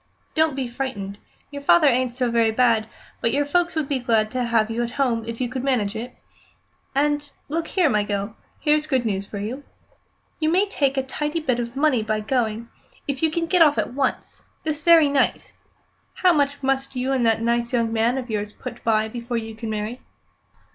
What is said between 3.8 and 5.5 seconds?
be glad to have you at home if you